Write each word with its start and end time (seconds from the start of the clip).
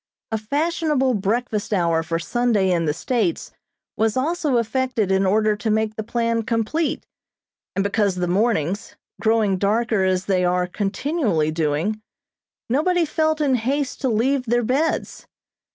A 0.31 0.37
fashionable 0.39 1.13
breakfast 1.13 1.71
hour 1.71 2.01
for 2.01 2.17
Sunday 2.17 2.71
in 2.71 2.85
the 2.85 2.91
States 2.93 3.51
was 3.95 4.17
also 4.17 4.57
affected 4.57 5.11
in 5.11 5.27
order 5.27 5.55
to 5.55 5.69
make 5.69 5.95
the 5.95 6.01
plan 6.01 6.41
complete, 6.41 7.05
and 7.75 7.83
because 7.83 8.15
the 8.15 8.27
mornings, 8.27 8.95
growing 9.21 9.59
darker 9.59 10.03
as 10.03 10.25
they 10.25 10.43
are 10.43 10.65
continually 10.65 11.51
doing, 11.51 12.01
nobody 12.67 13.05
felt 13.05 13.41
in 13.41 13.53
haste 13.53 14.01
to 14.01 14.09
leave 14.09 14.47
their 14.47 14.63
beds. 14.63 15.27